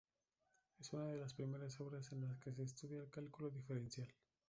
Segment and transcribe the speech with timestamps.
[0.79, 4.09] Es una de las primeras obras en las que se estudia el cálculo diferencial.